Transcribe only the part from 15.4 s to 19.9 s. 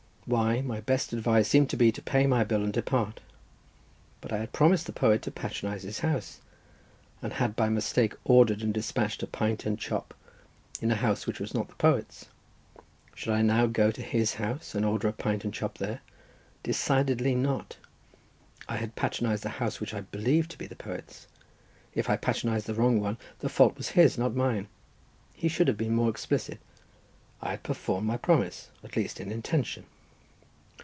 and chop there? Decidedly not! I had patronised a house